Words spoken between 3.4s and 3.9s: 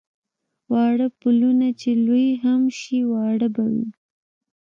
به وي.